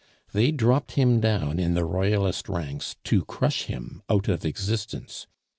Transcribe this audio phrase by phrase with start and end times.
[0.33, 5.27] They dropped him down in the Royalist ranks to crush him out of existence.